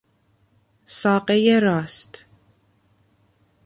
ساقهی 0.85 1.59
راست 1.59 2.25